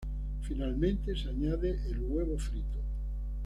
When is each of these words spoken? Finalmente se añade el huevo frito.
Finalmente 0.41 1.15
se 1.15 1.29
añade 1.29 1.79
el 1.85 1.99
huevo 1.99 2.35
frito. 2.39 2.79